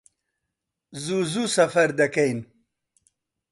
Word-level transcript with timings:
زوو 1.03 1.19
زوو 1.31 1.45
سەفەر 1.55 1.89
دەکەین 2.01 2.39